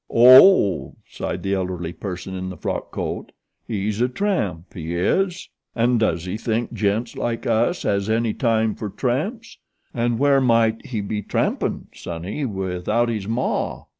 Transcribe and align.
"Oh," 0.11 0.95
sighed 1.07 1.43
the 1.43 1.53
elderly 1.53 1.93
person 1.93 2.33
in 2.33 2.49
the 2.49 2.57
frock 2.57 2.89
coat. 2.89 3.31
"He's 3.67 4.01
a 4.01 4.09
tramp, 4.09 4.73
he 4.73 4.95
is. 4.95 5.47
An' 5.75 5.99
does 5.99 6.25
he 6.25 6.37
think 6.37 6.73
gents 6.73 7.15
like 7.15 7.45
us 7.45 7.83
has 7.83 8.09
any 8.09 8.33
time 8.33 8.73
for 8.73 8.89
tramps? 8.89 9.59
An' 9.93 10.17
where 10.17 10.41
might 10.41 10.87
he 10.87 11.01
be 11.01 11.21
trampin', 11.21 11.85
sonny, 11.93 12.45
without 12.45 13.09
his 13.09 13.27
maw?" 13.27 13.83